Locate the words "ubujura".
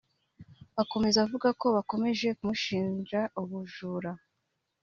3.41-4.11